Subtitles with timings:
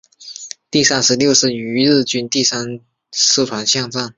[0.71, 2.79] 第三十六师与日军第三
[3.11, 4.09] 师团巷战。